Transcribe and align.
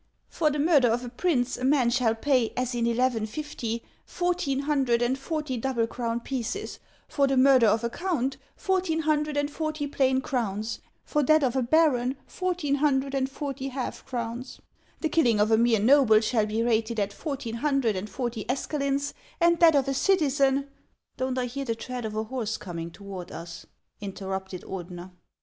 For 0.29 0.49
the 0.49 0.57
murder 0.57 0.87
of 0.87 1.05
a 1.05 1.09
prince 1.09 1.57
a 1.59 1.63
man 1.63 1.91
shall 1.91 2.15
pay, 2.15 2.51
as 2.57 2.73
in 2.73 2.85
1150, 2.85 3.83
fourteen 4.03 4.61
hundred 4.61 4.99
and 4.99 5.15
forty 5.15 5.57
double 5.57 5.85
crown 5.85 6.21
pieces; 6.21 6.79
for 7.07 7.27
the 7.27 7.37
murder 7.37 7.67
of 7.67 7.83
a 7.83 7.89
count, 7.91 8.37
fourteen 8.55 9.01
hundred 9.01 9.37
and 9.37 9.51
forty 9.51 9.85
plain 9.85 10.19
crowns; 10.19 10.79
for 11.03 11.21
that 11.21 11.43
of 11.43 11.55
a 11.55 11.61
baron, 11.61 12.15
fourteen 12.25 12.73
hun 12.77 12.99
dred 13.01 13.13
and 13.13 13.29
forty 13.29 13.67
half 13.67 14.03
crowns; 14.03 14.59
the 15.01 15.07
killing 15.07 15.39
of 15.39 15.51
a 15.51 15.55
mere 15.59 15.79
noble 15.79 16.19
shall 16.19 16.47
be 16.47 16.63
rated 16.63 16.99
at 16.99 17.13
fourteen 17.13 17.57
hundred 17.57 17.95
and 17.95 18.09
forty 18.09 18.43
escalius; 18.49 19.13
and 19.39 19.59
that 19.59 19.75
of 19.75 19.87
a 19.87 19.93
citizen 19.93 20.67
—""Don't 21.17 21.37
I 21.37 21.45
hear 21.45 21.65
the 21.65 21.75
tread 21.75 22.05
of 22.05 22.15
a 22.15 22.23
horse 22.23 22.57
coming 22.57 22.89
toward 22.89 23.31
us?" 23.31 23.67
interrupted 24.01 24.63
Ordener. 24.63 25.11